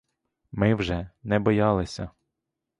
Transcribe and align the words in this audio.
Ми 0.51 0.75
вже 0.75 1.09
не 1.23 1.39
боялися. 1.39 2.09